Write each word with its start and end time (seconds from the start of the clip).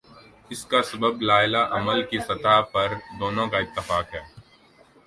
اس 0.49 0.61
کا 0.65 0.81
سبب 0.81 1.21
لائحہ 1.21 1.61
عمل 1.77 2.01
کی 2.03 2.19
سطح 2.19 2.59
پر 2.71 2.93
دونوں 3.19 3.47
کا 3.47 3.57
اتفاق 3.57 4.13
ہے۔ 4.13 4.23